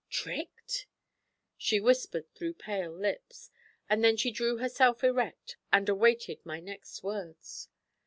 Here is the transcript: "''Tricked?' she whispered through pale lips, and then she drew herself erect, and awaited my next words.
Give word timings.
"''Tricked?' 0.09 0.87
she 1.59 1.79
whispered 1.79 2.25
through 2.33 2.55
pale 2.55 2.91
lips, 2.91 3.51
and 3.87 4.03
then 4.03 4.17
she 4.17 4.31
drew 4.31 4.57
herself 4.57 5.03
erect, 5.03 5.57
and 5.71 5.87
awaited 5.89 6.43
my 6.43 6.59
next 6.59 7.03
words. 7.03 7.69